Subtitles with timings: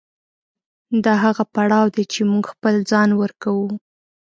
[1.03, 3.67] دا هغه پړاو دی چې موږ خپل ځان ورکوو.